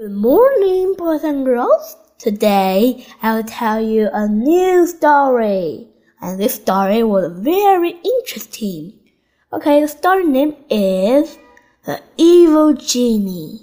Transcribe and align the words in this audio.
Good 0.00 0.12
morning, 0.12 0.94
boys 0.96 1.24
and 1.24 1.44
girls. 1.44 1.94
Today 2.16 3.04
I'll 3.22 3.44
tell 3.44 3.82
you 3.82 4.08
a 4.10 4.26
new 4.26 4.86
story. 4.86 5.88
And 6.22 6.40
this 6.40 6.54
story 6.54 7.02
was 7.02 7.30
very 7.38 8.00
interesting. 8.02 8.94
Okay, 9.52 9.82
the 9.82 9.88
story 9.88 10.24
name 10.24 10.56
is 10.70 11.36
The 11.84 12.00
Evil 12.16 12.72
Genie. 12.72 13.60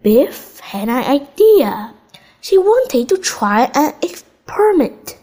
Biff 0.00 0.60
had 0.60 0.88
an 0.88 1.02
idea. 1.02 1.92
She 2.40 2.56
wanted 2.56 3.08
to 3.08 3.18
try 3.18 3.68
an 3.74 3.94
experiment. 4.02 5.18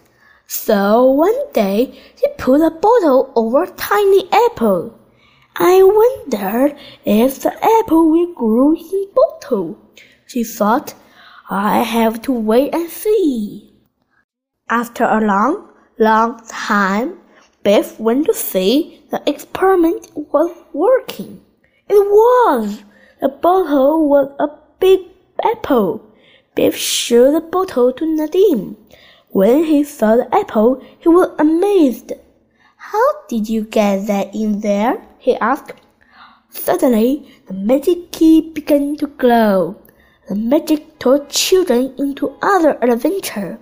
So 0.47 1.05
one 1.05 1.54
day 1.54 1.97
she 2.17 2.27
put 2.38 2.59
a 2.59 2.71
bottle 2.71 3.31
over 3.38 3.63
a 3.63 3.71
tiny 3.71 4.27
apple. 4.33 4.99
I 5.59 5.81
wonder 5.81 6.77
if 7.03 7.41
the 7.41 7.51
apple 7.79 8.11
will 8.11 8.31
grow 8.33 8.75
in 8.75 9.07
bottle. 9.15 9.79
She 10.27 10.43
thought, 10.43 10.93
I 11.49 11.81
have 11.81 12.21
to 12.23 12.31
wait 12.31 12.75
and 12.75 12.88
see. 12.91 13.73
After 14.70 15.05
a 15.05 15.20
long, 15.20 15.70
long 15.98 16.45
time, 16.48 17.17
Biff 17.63 17.99
went 17.99 18.27
to 18.27 18.35
see 18.35 19.01
the 19.09 19.23
experiment 19.25 20.12
was 20.15 20.55
working. 20.73 21.41
It 21.89 22.05
was. 22.05 22.84
The 23.20 23.29
bottle 23.29 24.07
was 24.07 24.29
a 24.39 24.49
big 24.79 24.99
apple. 25.43 26.05
Biff 26.53 26.76
showed 26.76 27.31
the 27.31 27.41
bottle 27.41 27.91
to 27.93 28.05
Nadim. 28.05 28.76
When 29.29 29.63
he 29.63 29.84
saw 29.84 30.17
the 30.17 30.35
apple, 30.35 30.84
he 30.99 31.09
was 31.09 31.31
amazed. 31.39 32.12
How 32.76 33.26
did 33.27 33.49
you 33.49 33.63
get 33.63 34.05
that 34.05 34.35
in 34.35 34.59
there? 34.59 35.06
He 35.20 35.35
asked. 35.35 35.81
Suddenly, 36.49 37.31
the 37.48 37.53
magic 37.53 38.12
key 38.12 38.41
began 38.41 38.95
to 38.98 39.07
glow. 39.07 39.76
The 40.27 40.35
magic 40.35 40.99
took 40.99 41.30
children 41.30 41.93
into 41.98 42.35
other 42.41 42.77
adventure. 42.82 43.60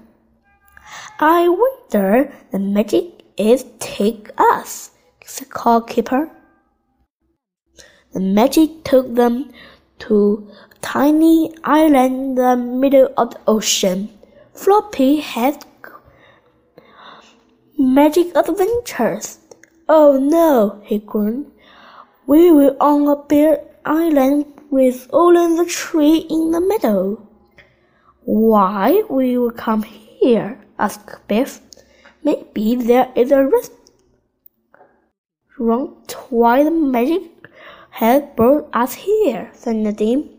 I 1.20 1.48
wonder 1.48 2.34
the 2.52 2.60
magic 2.60 3.24
is 3.38 3.66
take 3.80 4.30
us, 4.38 4.92
said 5.24 5.50
call 5.50 5.82
Keeper. 5.82 6.30
The 8.14 8.20
magic 8.20 8.84
took 8.84 9.14
them 9.14 9.52
to 10.00 10.50
a 10.72 10.76
tiny 10.82 11.54
island 11.64 12.16
in 12.16 12.36
the 12.36 12.56
middle 12.56 13.14
of 13.18 13.32
the 13.32 13.42
ocean. 13.48 14.10
Floppy 14.54 15.18
had 15.18 15.66
magic 17.78 18.36
adventures. 18.36 19.40
Oh 19.88 20.18
no, 20.20 20.82
he 20.84 20.98
groaned. 20.98 21.52
We 22.26 22.52
were 22.52 22.76
on 22.82 23.08
a 23.08 23.16
bare 23.16 23.62
island 23.86 24.46
with 24.72 25.08
only 25.14 25.58
the 25.58 25.70
tree 25.70 26.26
in 26.28 26.50
the 26.50 26.60
middle. 26.60 27.22
Why 28.24 29.04
will 29.08 29.22
you 29.22 29.52
come 29.52 29.84
here? 29.84 30.60
asked 30.80 31.28
Biff. 31.28 31.62
Maybe 32.24 32.74
there 32.74 33.12
is 33.16 33.32
a 33.32 33.48
wrong, 35.60 36.04
why 36.30 36.64
the 36.64 36.72
magic 36.72 37.22
had 37.92 38.36
brought 38.36 38.68
us 38.74 38.96
here, 38.96 39.52
said 39.54 39.76
Nadim. 39.76 40.30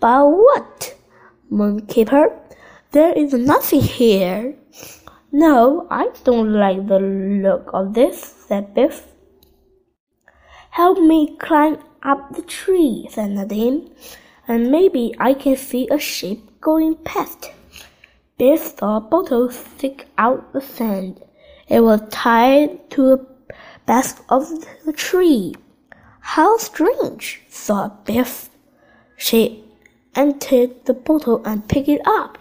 But 0.00 0.26
what? 0.26 0.96
moaned 1.50 1.86
Keeper. 1.88 2.32
There 2.92 3.12
is 3.12 3.34
nothing 3.34 3.82
here. 3.82 4.56
No, 5.32 5.86
I 5.90 6.08
don't 6.24 6.52
like 6.52 6.88
the 6.88 6.98
look 6.98 7.70
of 7.72 7.94
this, 7.94 8.20
said 8.48 8.74
Biff. 8.74 9.06
Help 10.70 10.98
me 10.98 11.36
climb 11.36 11.78
up 12.02 12.34
the 12.34 12.42
tree, 12.42 13.06
said 13.10 13.30
Nadim, 13.30 13.90
and 14.48 14.72
maybe 14.72 15.14
I 15.20 15.34
can 15.34 15.56
see 15.56 15.86
a 15.88 16.00
ship 16.00 16.38
going 16.60 16.96
past. 16.96 17.52
Biff 18.38 18.74
saw 18.76 18.96
a 18.96 19.00
bottle 19.00 19.50
stick 19.50 20.08
out 20.18 20.52
the 20.52 20.60
sand. 20.60 21.22
It 21.68 21.80
was 21.80 22.00
tied 22.10 22.90
to 22.90 23.12
a 23.12 23.18
base 23.86 24.16
of 24.28 24.48
the 24.84 24.92
tree. 24.92 25.54
How 26.20 26.56
strange, 26.56 27.42
thought 27.48 28.04
Biff. 28.04 28.50
She 29.16 29.62
entered 30.16 30.86
the 30.86 30.94
bottle 30.94 31.40
and 31.44 31.68
picked 31.68 31.88
it 31.88 32.00
up. 32.04 32.36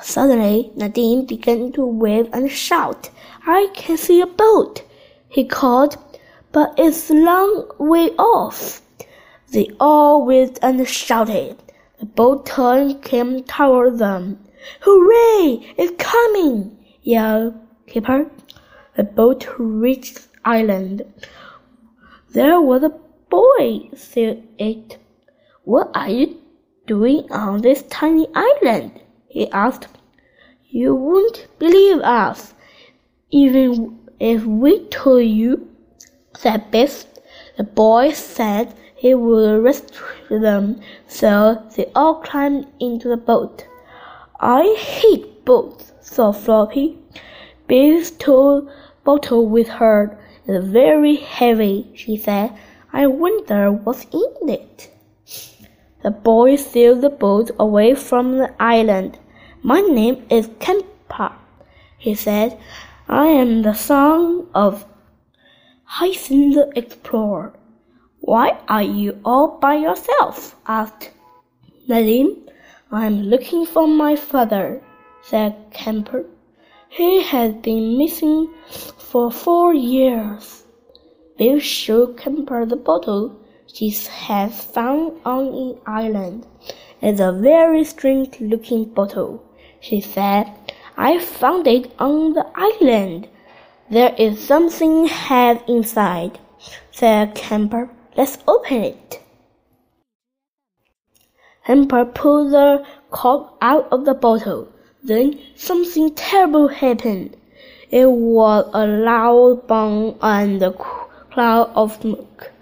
Suddenly, 0.00 0.72
Nadim 0.76 1.26
began 1.26 1.72
to 1.72 1.86
wave 1.86 2.28
and 2.32 2.50
shout. 2.50 3.10
I 3.46 3.68
can 3.74 3.96
see 3.96 4.20
a 4.20 4.26
boat, 4.26 4.82
he 5.28 5.44
called 5.44 5.96
but 6.56 6.72
it's 6.78 7.10
a 7.10 7.14
long 7.14 7.70
way 7.78 8.08
off. 8.16 8.80
They 9.52 9.68
all 9.78 10.24
waved 10.24 10.58
and 10.62 10.88
shouted. 10.88 11.58
The 12.00 12.06
boat 12.06 12.46
turn 12.46 12.98
came 13.02 13.44
toward 13.44 13.98
them. 13.98 14.38
Hooray! 14.80 15.74
It's 15.76 15.92
coming! 16.02 16.78
yelled 17.02 17.54
Keeper. 17.86 18.30
The 18.96 19.04
boat 19.04 19.46
reached 19.58 20.14
the 20.14 20.38
island. 20.46 21.02
There 22.30 22.58
was 22.58 22.84
a 22.84 22.98
boy, 23.28 23.90
said 23.94 24.42
it. 24.58 24.96
What 25.64 25.90
are 25.94 26.08
you 26.08 26.40
doing 26.86 27.30
on 27.30 27.60
this 27.60 27.82
tiny 27.90 28.28
island? 28.34 28.98
He 29.28 29.50
asked. 29.50 29.88
You 30.68 30.94
won't 30.94 31.46
believe 31.58 32.00
us, 32.00 32.54
even 33.30 33.98
if 34.18 34.44
we 34.44 34.84
told 34.86 35.24
you 35.24 35.68
said 36.36 36.70
Biff. 36.70 37.06
The 37.56 37.64
boy 37.64 38.12
said 38.12 38.74
he 38.94 39.14
would 39.14 39.62
rescue 39.62 40.38
them, 40.38 40.80
so 41.08 41.62
they 41.74 41.90
all 41.94 42.16
climbed 42.16 42.66
into 42.78 43.08
the 43.08 43.16
boat. 43.16 43.66
I 44.38 44.74
hate 44.78 45.44
boats, 45.44 45.92
thought 46.02 46.36
Floppy. 46.36 46.98
Biff's 47.66 48.10
tall 48.10 48.70
bottle 49.04 49.46
with 49.46 49.68
her 49.68 50.18
is 50.46 50.68
very 50.68 51.16
heavy, 51.16 51.90
she 51.94 52.16
said. 52.16 52.52
I 52.92 53.06
wonder 53.06 53.72
what's 53.72 54.04
in 54.12 54.48
it. 54.48 54.90
The 56.06 56.12
boy 56.12 56.54
sailed 56.54 57.00
the 57.00 57.10
boat 57.10 57.50
away 57.58 57.96
from 57.96 58.38
the 58.38 58.54
island. 58.62 59.18
My 59.60 59.80
name 59.80 60.24
is 60.30 60.48
Kemper, 60.60 61.32
he 61.98 62.14
said. 62.14 62.56
I 63.08 63.26
am 63.26 63.62
the 63.62 63.74
son 63.74 64.46
of 64.54 64.84
Hyacin 65.98 66.54
the 66.54 66.70
explorer. 66.76 67.54
Why 68.20 68.56
are 68.68 68.84
you 68.84 69.18
all 69.24 69.58
by 69.58 69.74
yourself? 69.78 70.54
asked 70.68 71.10
Nadim. 71.88 72.36
I'm 72.92 73.22
looking 73.22 73.66
for 73.66 73.88
my 73.88 74.14
father, 74.14 74.80
said 75.22 75.56
Kemper. 75.72 76.24
He 76.88 77.24
has 77.24 77.52
been 77.54 77.98
missing 77.98 78.54
for 78.68 79.32
four 79.32 79.74
years. 79.74 80.62
Bill 81.36 81.58
showed 81.58 82.16
Kemper 82.16 82.64
the 82.64 82.76
bottle 82.76 83.40
she 83.72 83.90
has 83.90 84.64
found 84.64 85.20
on 85.24 85.46
an 85.46 85.78
island. 85.86 86.46
It's 87.02 87.20
a 87.20 87.32
very 87.32 87.84
strange 87.84 88.40
looking 88.40 88.84
bottle, 88.86 89.44
she 89.80 90.00
said. 90.00 90.52
I 90.96 91.18
found 91.18 91.66
it 91.66 91.92
on 91.98 92.32
the 92.32 92.46
island. 92.54 93.28
There 93.90 94.14
is 94.18 94.44
something 94.44 95.06
head 95.06 95.62
inside, 95.68 96.38
said 96.90 97.34
Kemper. 97.34 97.90
Let's 98.16 98.38
open 98.48 98.82
it. 98.82 99.22
Kemper 101.66 102.04
pulled 102.04 102.52
the 102.52 102.86
cork 103.10 103.52
out 103.60 103.88
of 103.92 104.04
the 104.04 104.14
bottle. 104.14 104.68
Then 105.02 105.38
something 105.54 106.14
terrible 106.14 106.68
happened. 106.68 107.36
It 107.90 108.10
was 108.10 108.68
a 108.72 108.86
loud 108.86 109.66
bang 109.68 110.16
and 110.20 110.62
a 110.62 110.72
cloud 110.72 111.70
of 111.74 112.00
smoke. 112.00 112.52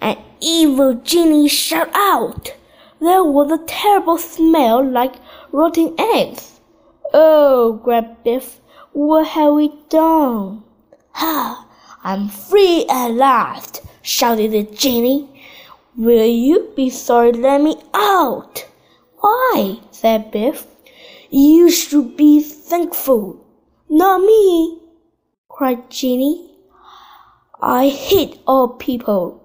An 0.00 0.16
evil 0.40 0.94
genie 0.94 1.48
shot 1.48 1.90
out. 1.94 2.54
There 3.00 3.24
was 3.24 3.50
a 3.52 3.64
terrible 3.66 4.18
smell 4.18 4.84
like 4.84 5.14
rotting 5.52 5.94
eggs. 5.98 6.60
Oh, 7.12 7.80
grabbed 7.82 8.24
Biff. 8.24 8.60
What 8.92 9.26
have 9.28 9.54
we 9.54 9.72
done? 9.88 10.64
Ha! 11.12 11.66
I'm 12.04 12.28
free 12.28 12.86
at 12.88 13.08
last, 13.08 13.82
shouted 14.02 14.52
the 14.52 14.62
genie. 14.62 15.28
Will 15.96 16.26
you 16.26 16.72
be 16.76 16.90
sorry 16.90 17.32
let 17.32 17.60
me 17.60 17.76
out? 17.92 18.64
Why? 19.20 19.80
said 19.90 20.30
Biff. 20.30 20.66
You 21.30 21.70
should 21.70 22.16
be 22.16 22.40
thankful. 22.40 23.44
Not 23.90 24.20
me, 24.20 24.80
cried 25.48 25.90
Genie. 25.90 26.56
I 27.60 27.88
hate 27.88 28.40
all 28.46 28.68
people, 28.68 29.42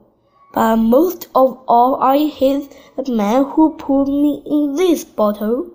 but 0.53 0.77
most 0.77 1.27
of 1.35 1.61
all 1.67 2.01
I 2.01 2.27
hate 2.27 2.75
the 2.95 3.11
man 3.11 3.43
who 3.43 3.75
put 3.75 4.05
me 4.05 4.43
in 4.45 4.75
this 4.75 5.03
bottle. 5.03 5.71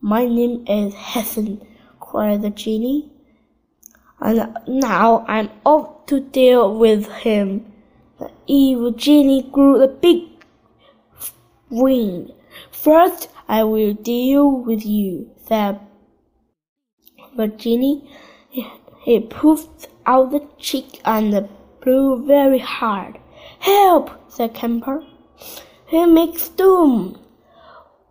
My 0.00 0.26
name 0.26 0.64
is 0.68 0.94
Hyacin, 0.94 1.66
cried 1.98 2.42
the 2.42 2.50
genie 2.50 3.12
and 4.22 4.56
now 4.68 5.24
I'm 5.26 5.50
off 5.66 6.06
to 6.06 6.20
deal 6.20 6.78
with 6.78 7.10
him. 7.10 7.72
The 8.20 8.30
evil 8.46 8.92
genie 8.92 9.48
grew 9.50 9.82
a 9.82 9.88
big 9.88 10.28
wing. 11.70 12.30
First, 12.70 13.28
I 13.48 13.64
will 13.64 13.94
deal 13.94 14.48
with 14.48 14.86
you, 14.86 15.30
said 15.46 15.80
the 17.36 17.48
genie. 17.48 18.08
He 18.50 19.18
puffed 19.18 19.88
out 20.06 20.30
the 20.30 20.46
cheek 20.56 21.00
and 21.04 21.48
blew 21.80 22.24
very 22.24 22.60
hard. 22.60 23.18
Help! 23.62 24.10
said 24.28 24.54
Camper. 24.54 25.04
He 25.86 26.04
makes 26.04 26.48
doom. 26.48 27.16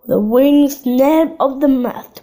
The 0.07 0.17
wind 0.17 0.71
snapped 0.71 1.35
off 1.41 1.59
the 1.59 1.67
mast. 1.67 2.21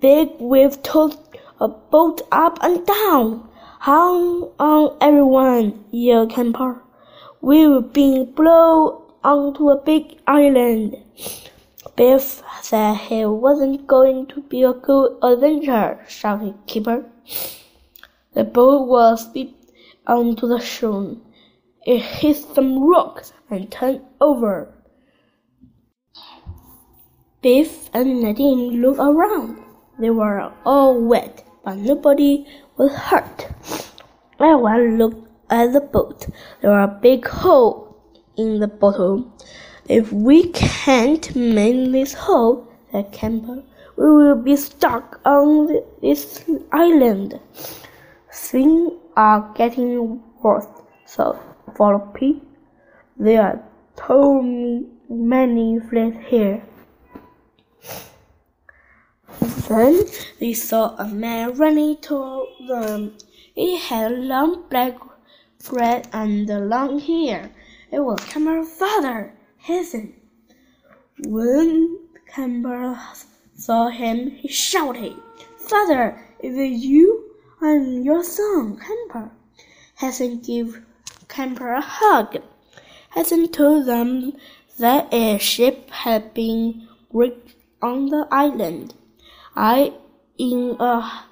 Big 0.00 0.30
wave 0.40 0.82
tossed 0.82 1.20
a 1.60 1.68
boat 1.68 2.22
up 2.32 2.58
and 2.62 2.84
down. 2.84 3.48
Hang 3.78 4.50
on, 4.58 4.96
everyone, 5.00 5.84
yelled 5.92 6.32
Camper. 6.32 6.82
We're 7.40 7.82
being 7.82 8.32
blown 8.32 9.00
onto 9.22 9.70
a 9.70 9.80
big 9.80 10.18
island. 10.26 10.96
Biff 11.94 12.42
said 12.62 12.96
he 12.96 13.24
wasn't 13.26 13.86
going 13.86 14.26
to 14.26 14.42
be 14.42 14.64
a 14.64 14.72
good 14.72 15.16
adventure, 15.22 16.04
shouted 16.08 16.54
Kipper. 16.66 17.04
The 18.32 18.42
boat 18.42 18.88
was 18.88 19.28
whipped 19.32 19.70
onto 20.04 20.48
the 20.48 20.58
shore. 20.58 21.16
It 21.86 22.02
hit 22.02 22.36
some 22.36 22.82
rocks 22.82 23.32
and 23.48 23.70
turned 23.70 24.00
over. 24.20 24.74
Biff 27.40 27.90
and 27.94 28.24
Nadim 28.24 28.80
looked 28.80 28.98
around. 28.98 29.62
They 30.00 30.10
were 30.10 30.52
all 30.64 31.00
wet, 31.00 31.46
but 31.64 31.76
nobody 31.76 32.44
was 32.76 32.92
hurt. 32.92 33.46
Everyone 34.40 34.98
looked 34.98 35.30
at 35.48 35.72
the 35.74 35.80
boat. 35.80 36.26
There 36.60 36.72
was 36.72 36.90
a 36.90 36.98
big 37.00 37.24
hole 37.24 37.96
in 38.36 38.58
the 38.58 38.66
bottom. 38.66 39.32
If 39.88 40.12
we 40.12 40.48
can't 40.48 41.36
mend 41.36 41.94
this 41.94 42.14
hole, 42.14 42.66
said 42.90 43.12
Camper, 43.12 43.62
we 43.96 44.04
will 44.04 44.42
be 44.42 44.56
stuck 44.56 45.20
on 45.24 45.68
this 46.02 46.42
island. 46.72 47.38
Things 48.32 48.90
are 49.16 49.52
getting 49.54 50.20
worse, 50.42 50.66
so 51.06 51.38
Floppy. 51.74 52.42
There 53.16 53.42
are 53.42 53.62
too 53.96 54.88
many 55.08 55.80
flies 55.80 56.14
here. 56.26 56.62
Then 59.68 60.04
they 60.38 60.52
saw 60.52 60.94
a 60.96 61.08
man 61.08 61.54
running 61.54 61.96
toward 61.96 62.48
them. 62.68 63.16
He 63.54 63.78
had 63.78 64.12
long 64.12 64.64
black 64.68 64.94
beard 65.68 66.06
and 66.12 66.46
long 66.68 67.00
hair. 67.00 67.50
It 67.90 68.00
was 68.00 68.20
Camper's 68.20 68.68
father, 68.70 69.32
Hazen. 69.58 70.14
When 71.26 71.98
Camper 72.28 72.98
saw 73.56 73.88
him, 73.88 74.30
he 74.30 74.48
shouted, 74.48 75.16
Father, 75.56 76.22
is 76.40 76.56
it 76.56 76.78
you? 76.78 77.32
I'm 77.60 78.02
your 78.02 78.22
son, 78.22 78.78
Camper. 78.78 79.32
Hazen 79.96 80.40
gave 80.40 80.85
Camper 81.28 81.72
a 81.72 81.80
hug. 81.80 82.38
Hazen 83.14 83.48
told 83.48 83.86
them 83.86 84.32
that 84.78 85.12
a 85.12 85.38
ship 85.38 85.90
had 85.90 86.34
been 86.34 86.86
wrecked 87.12 87.54
on 87.80 88.06
the 88.06 88.26
island. 88.30 88.94
I 89.54 89.92
in 90.38 90.76
a 90.78 91.24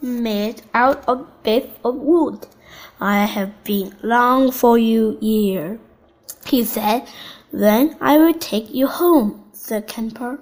made 0.00 0.62
out 0.74 1.02
of 1.08 1.26
bits 1.42 1.76
of 1.84 1.96
wood. 1.96 2.46
I 3.00 3.24
have 3.24 3.64
been 3.64 3.96
long 4.02 4.52
for 4.52 4.78
you 4.78 5.18
here, 5.20 5.80
he 6.46 6.64
said. 6.64 7.08
Then 7.52 7.96
I 8.00 8.18
will 8.18 8.34
take 8.34 8.72
you 8.72 8.86
home, 8.86 9.44
said 9.52 9.86
Camper. 9.86 10.40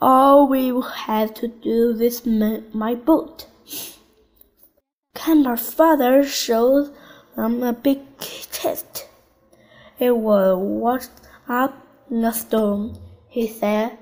All 0.00 0.48
we 0.48 0.72
will 0.72 0.82
have 0.82 1.34
to 1.34 1.48
do 1.48 1.96
is 2.00 2.24
my 2.26 2.94
boat. 2.94 3.46
Camper's 5.14 5.72
father 5.72 6.24
showed 6.24 6.94
them 7.36 7.62
a 7.62 7.72
big 7.72 8.00
chest. 8.18 9.08
It 9.98 10.16
was 10.16 10.56
washed 10.56 11.10
up 11.48 11.74
in 12.10 12.24
a 12.24 12.32
stone, 12.32 12.98
he 13.28 13.46
said. 13.46 13.98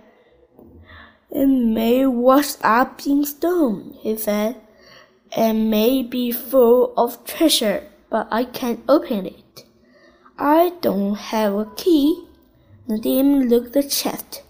It 1.30 1.46
may 1.46 2.06
wash 2.06 2.54
up 2.62 3.06
in 3.06 3.24
stone, 3.24 3.96
he 4.00 4.16
said. 4.16 4.60
It 5.36 5.54
may 5.54 6.02
be 6.02 6.30
full 6.30 6.92
of 6.96 7.24
treasure, 7.24 7.88
but 8.10 8.28
I 8.30 8.44
can't 8.44 8.84
open 8.88 9.26
it. 9.26 9.64
I 10.38 10.72
don't 10.80 11.14
have 11.14 11.54
a 11.54 11.66
key. 11.76 12.26
Nadim 12.88 13.48
looked 13.48 13.72
the 13.72 13.82
chest. 13.82 14.42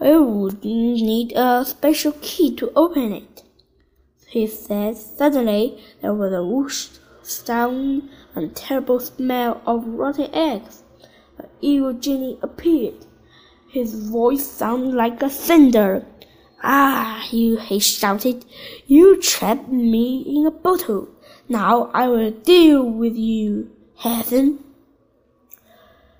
I 0.00 0.18
would 0.18 0.64
need 0.64 1.32
a 1.32 1.64
special 1.64 2.12
key 2.20 2.54
to 2.56 2.72
open 2.74 3.12
it. 3.12 3.42
He 4.26 4.46
said 4.46 4.96
suddenly 4.96 5.80
there 6.02 6.12
was 6.12 6.32
a 6.32 6.44
whoosh 6.44 6.88
sound 7.26 8.08
and 8.34 8.54
terrible 8.54 9.00
smell 9.00 9.62
of 9.66 9.86
rotten 9.86 10.32
eggs. 10.34 10.82
The 11.36 11.48
evil 11.60 11.92
genie 11.92 12.38
appeared. 12.42 13.06
His 13.68 14.08
voice 14.08 14.46
sounded 14.46 14.94
like 14.94 15.22
a 15.22 15.28
thunder. 15.28 16.06
Ah, 16.62 17.26
you, 17.30 17.56
he 17.56 17.78
shouted, 17.78 18.44
you 18.86 19.20
trapped 19.20 19.68
me 19.68 20.24
in 20.26 20.46
a 20.46 20.50
bottle. 20.50 21.08
Now 21.48 21.90
I 21.92 22.08
will 22.08 22.30
deal 22.30 22.88
with 22.88 23.16
you, 23.16 23.70
Hazen. 23.96 24.64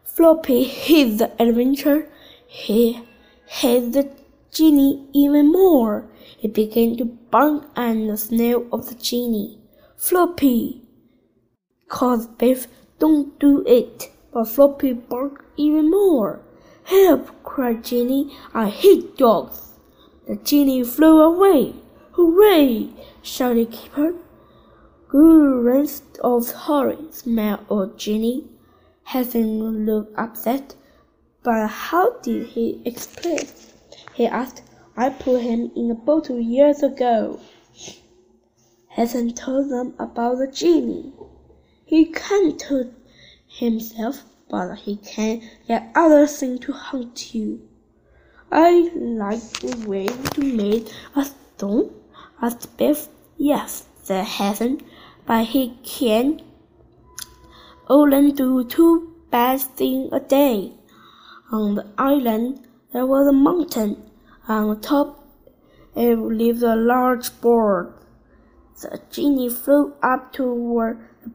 Floppy 0.04 0.64
hated 0.64 1.18
the 1.18 1.42
adventure. 1.42 2.08
He 2.46 3.00
hated 3.46 3.92
the 3.94 4.10
genie 4.52 5.08
even 5.12 5.50
more. 5.50 6.08
He 6.38 6.48
began 6.48 6.96
to 6.98 7.04
bark 7.04 7.64
at 7.74 7.94
the 7.94 8.16
smell 8.16 8.66
of 8.72 8.88
the 8.88 8.94
genie. 8.94 9.58
Floppy, 9.96 10.83
called 11.88 12.38
Biff, 12.38 12.66
don't 12.98 13.38
do 13.38 13.64
it. 13.66 14.10
But 14.32 14.48
Floppy 14.48 14.92
barked 14.92 15.44
even 15.56 15.90
more. 15.90 16.40
Help! 16.84 17.30
cried 17.44 17.84
Jenny. 17.84 18.36
I 18.52 18.68
hate 18.68 19.16
dogs. 19.16 19.74
The 20.26 20.36
genie 20.36 20.84
flew 20.84 21.20
away. 21.20 21.74
Hooray! 22.12 22.90
shouted 23.22 23.70
Keeper. 23.70 24.14
Good 25.08 25.64
rest 25.64 26.18
of 26.22 26.50
horrid 26.50 27.14
smell 27.14 27.60
of 27.68 27.96
Jenny. 27.96 28.48
Hazen 29.04 29.86
looked 29.86 30.18
upset. 30.18 30.74
But 31.42 31.68
how 31.68 32.18
did 32.20 32.48
he 32.48 32.82
explain? 32.84 33.46
He 34.14 34.26
asked. 34.26 34.62
I 34.96 35.10
put 35.10 35.42
him 35.42 35.72
in 35.74 35.90
a 35.90 35.94
bottle 35.94 36.38
years 36.38 36.82
ago. 36.82 37.40
Hazen 38.88 39.34
told 39.34 39.70
them 39.70 39.94
about 39.98 40.38
the 40.38 40.46
genie. 40.46 41.12
He 41.84 42.06
can't 42.06 42.58
tell 42.58 42.90
himself 43.46 44.24
but 44.48 44.76
he 44.76 44.96
can 44.96 45.42
get 45.66 45.90
other 45.94 46.26
things 46.26 46.60
to 46.60 46.72
hunt 46.72 47.34
you. 47.34 47.66
I 48.52 48.90
like 48.94 49.42
the 49.60 49.88
way 49.88 50.08
you 50.36 50.52
made 50.54 50.92
a 51.16 51.24
stone, 51.24 51.90
asked 52.40 52.76
Biff. 52.76 53.08
Yes, 53.36 53.86
said 54.02 54.24
Hazen, 54.24 54.80
but 55.26 55.46
he 55.46 55.76
can 55.82 56.40
only 57.88 58.30
do 58.32 58.64
two 58.64 59.12
bad 59.30 59.60
things 59.60 60.10
a 60.12 60.20
day. 60.20 60.72
On 61.50 61.74
the 61.74 61.86
island 61.98 62.60
there 62.92 63.06
was 63.06 63.26
a 63.26 63.32
mountain. 63.32 64.10
On 64.46 64.68
the 64.68 64.76
top 64.76 65.26
it 65.96 66.16
lived 66.16 66.62
a 66.62 66.76
large 66.76 67.40
bird. 67.40 67.92
The 68.80 69.00
genie 69.10 69.50
flew 69.50 69.94
up 70.02 70.32
to 70.34 70.44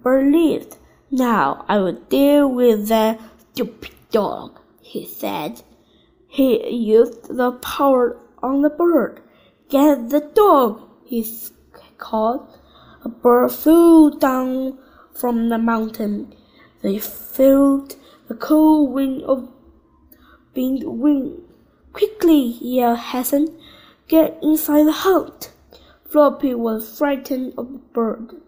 lived. 0.04 0.78
Now 1.12 1.66
I 1.68 1.78
will 1.80 2.00
deal 2.10 2.48
with 2.48 2.88
that 2.88 3.20
stupid 3.54 3.92
dog, 4.12 4.60
he 4.82 5.06
said. 5.06 5.64
He 6.28 6.70
used 6.70 7.36
the 7.36 7.54
power 7.54 8.18
on 8.44 8.62
the 8.62 8.70
bird. 8.70 9.22
Get 9.70 10.10
the 10.10 10.22
dog, 10.22 10.82
he 11.06 11.26
called. 11.98 12.48
A 13.04 13.10
bird 13.10 13.52
flew 13.52 14.18
down 14.20 14.78
from 15.14 15.50
the 15.50 15.58
mountain. 15.58 16.36
They 16.82 17.00
felt 17.00 17.96
the 18.28 18.36
cold 18.36 18.92
wind 18.94 19.24
of 19.24 19.50
wind 20.56 20.84
wind. 20.86 21.44
Quickly, 21.94 22.58
yelled 22.62 23.00
Hazen. 23.00 23.58
Get 24.08 24.38
inside 24.42 24.86
the 24.86 24.92
hut. 24.92 25.52
Floppy 26.10 26.54
was 26.54 26.98
frightened 26.98 27.54
of 27.58 27.72
the 27.72 27.80
bird. 27.80 28.42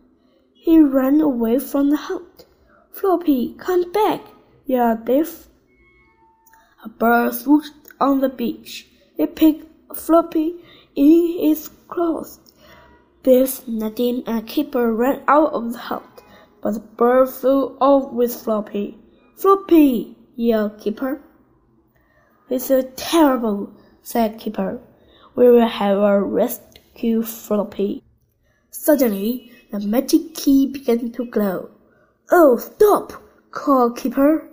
He 0.63 0.79
ran 0.79 1.19
away 1.21 1.57
from 1.57 1.89
the 1.89 1.97
hut. 1.97 2.45
Floppy, 2.91 3.55
come 3.57 3.91
back, 3.91 4.21
yelled 4.67 5.05
Biff. 5.05 5.47
A 6.85 6.87
bird 6.87 7.33
swooped 7.33 7.71
on 7.99 8.21
the 8.21 8.29
beach. 8.29 8.85
It 9.17 9.35
picked 9.35 9.65
Floppy 9.95 10.63
in 10.95 11.49
its 11.49 11.67
claws. 11.87 12.39
Biff, 13.23 13.65
Nadim, 13.65 14.21
and 14.27 14.47
Keeper 14.47 14.93
ran 14.93 15.23
out 15.27 15.51
of 15.51 15.73
the 15.73 15.79
hut, 15.79 16.21
but 16.61 16.75
the 16.75 16.79
bird 16.79 17.29
flew 17.29 17.75
off 17.81 18.13
with 18.13 18.35
Floppy. 18.35 18.99
Floppy, 19.35 20.15
yelled 20.35 20.79
Keeper. 20.79 21.23
It's 22.51 22.65
so 22.65 22.83
terrible, 22.95 23.73
said 24.03 24.37
Keeper. 24.37 24.79
We 25.33 25.49
will 25.49 25.67
have 25.67 25.97
a 25.97 26.21
rescue 26.21 27.23
floppy. 27.23 28.03
Suddenly, 28.69 29.50
the 29.71 29.79
magic 29.79 30.35
key 30.35 30.67
began 30.67 31.11
to 31.13 31.25
glow. 31.25 31.69
Oh, 32.29 32.57
stop! 32.57 33.13
called 33.51 33.97
Keeper. 33.97 34.49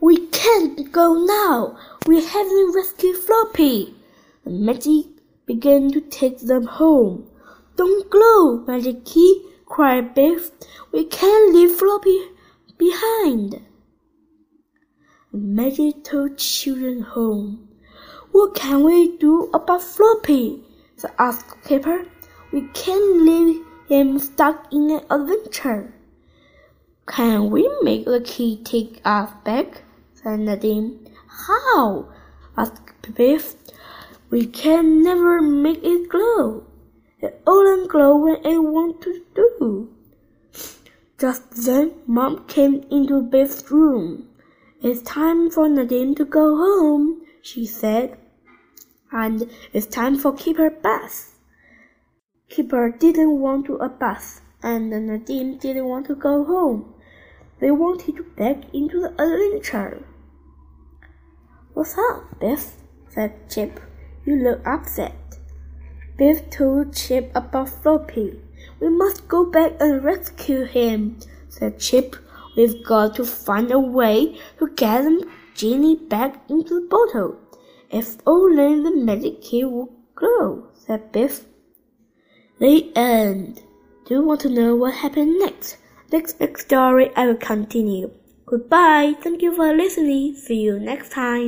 We 0.00 0.26
can't 0.28 0.90
go 0.90 1.24
now. 1.24 1.78
We 2.06 2.24
haven't 2.24 2.74
rescued 2.74 3.16
Floppy. 3.16 3.94
The 4.44 4.50
magic 4.50 5.06
began 5.46 5.90
to 5.92 6.00
take 6.00 6.38
them 6.40 6.66
home. 6.66 7.26
Don't 7.76 8.10
glow, 8.10 8.64
Magic 8.66 9.04
Key, 9.04 9.44
cried 9.66 10.14
Biff. 10.14 10.50
We 10.92 11.04
can't 11.04 11.54
leave 11.54 11.72
Floppy 11.72 12.20
behind. 12.78 13.60
The 15.32 15.38
magic 15.38 16.02
took 16.02 16.38
children 16.38 17.02
home. 17.02 17.68
What 18.32 18.54
can 18.54 18.82
we 18.82 19.16
do 19.18 19.50
about 19.54 19.82
Floppy? 19.82 20.64
The 21.00 21.12
asked 21.20 21.62
Keeper. 21.64 22.06
We 22.52 22.68
can't 22.72 23.22
leave 23.22 23.64
him 23.88 24.18
stuck 24.18 24.72
in 24.72 24.90
an 24.90 25.00
adventure. 25.10 25.94
Can 27.06 27.50
we 27.50 27.68
make 27.82 28.04
the 28.04 28.20
key 28.20 28.60
take 28.62 29.00
us 29.04 29.30
back? 29.44 29.82
said 30.14 30.40
Nadim. 30.40 31.08
How? 31.46 32.08
asked 32.56 33.14
Biff. 33.14 33.54
We 34.30 34.44
can 34.44 35.02
never 35.02 35.40
make 35.40 35.82
it 35.82 36.10
glow. 36.10 36.66
It 37.20 37.40
only 37.46 37.88
glow 37.88 38.16
when 38.16 38.44
it 38.44 38.58
wants 38.58 39.04
to 39.04 39.24
do. 39.34 39.94
Just 41.18 41.64
then, 41.64 41.94
Mom 42.06 42.44
came 42.46 42.84
into 42.90 43.22
Biff's 43.22 43.70
room. 43.70 44.28
It's 44.82 45.00
time 45.02 45.50
for 45.50 45.66
Nadim 45.66 46.14
to 46.16 46.24
go 46.24 46.56
home, 46.56 47.22
she 47.40 47.64
said. 47.64 48.18
And 49.10 49.50
it's 49.72 49.86
time 49.86 50.18
for 50.18 50.34
Keeper 50.34 50.70
bath. 50.70 51.37
Keeper 52.48 52.88
didn't 52.90 53.40
want 53.40 53.66
to 53.66 53.76
a 53.76 53.90
bath, 53.90 54.40
and 54.62 54.90
Nadim 54.90 55.60
didn't 55.60 55.84
want 55.84 56.06
to 56.06 56.14
go 56.14 56.44
home. 56.44 56.94
They 57.60 57.70
wanted 57.70 58.16
to 58.16 58.22
back 58.22 58.72
into 58.72 59.00
the 59.00 59.10
adventure. 59.22 60.02
What's 61.74 61.98
up, 61.98 62.40
Biff? 62.40 62.72
said 63.10 63.50
Chip. 63.50 63.78
You 64.24 64.36
look 64.36 64.66
upset. 64.66 65.38
Biff 66.16 66.48
told 66.48 66.94
Chip 66.94 67.30
about 67.34 67.68
Floppy. 67.68 68.40
We 68.80 68.88
must 68.88 69.28
go 69.28 69.44
back 69.44 69.72
and 69.78 70.02
rescue 70.02 70.64
him, 70.64 71.18
said 71.50 71.78
Chip. 71.78 72.16
We've 72.56 72.82
got 72.82 73.14
to 73.16 73.24
find 73.26 73.70
a 73.70 73.78
way 73.78 74.40
to 74.58 74.68
get 74.74 75.02
the 75.02 75.28
genie 75.54 75.96
back 75.96 76.48
into 76.48 76.80
the 76.80 76.86
bottle. 76.88 77.36
If 77.90 78.16
only 78.26 78.82
the 78.82 78.96
magic 78.96 79.42
key 79.42 79.64
would 79.64 79.90
glow, 80.14 80.68
said 80.72 81.12
Biff. 81.12 81.47
The 82.58 82.90
end. 82.96 83.62
Do 84.06 84.14
you 84.14 84.22
want 84.22 84.40
to 84.40 84.48
know 84.48 84.74
what 84.74 84.94
happened 84.94 85.38
next? 85.38 85.76
Next 86.10 86.40
story 86.58 87.14
I 87.14 87.26
will 87.26 87.36
continue. 87.36 88.10
Goodbye. 88.46 89.14
Thank 89.22 89.42
you 89.42 89.54
for 89.54 89.72
listening. 89.72 90.34
See 90.34 90.60
you 90.62 90.80
next 90.80 91.12
time. 91.12 91.46